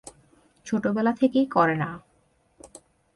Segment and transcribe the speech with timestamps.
[0.65, 1.89] ছোটবেলা থেকেই করে না।